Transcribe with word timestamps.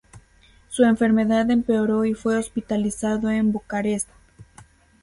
Su 0.67 0.83
enfermedad 0.83 1.51
empeoró 1.51 2.05
y 2.05 2.15
fue 2.15 2.35
hospitalizado 2.35 3.29
en 3.29 3.51
Bucarest. 3.51 4.09